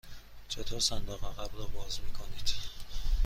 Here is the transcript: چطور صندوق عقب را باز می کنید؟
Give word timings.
چطور 0.49 0.79
صندوق 0.79 1.25
عقب 1.25 1.57
را 1.59 1.65
باز 1.67 1.99
می 2.01 2.11
کنید؟ 2.11 2.53